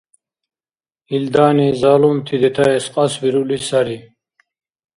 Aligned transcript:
Илдани 1.15 1.67
залумти 1.81 2.35
детаэс 2.43 2.85
кьасбирули 2.93 3.57
сари. 3.67 3.97